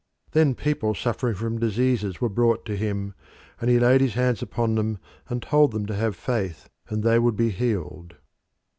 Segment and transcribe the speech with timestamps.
[0.31, 3.13] Then people suffering from diseases were brought to him,
[3.59, 4.97] and he laid his hands upon them
[5.29, 8.15] and told them to have faith and they would be healed.